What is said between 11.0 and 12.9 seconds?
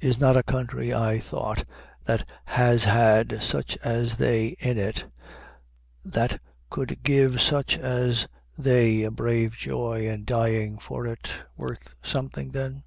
it, worth something, then?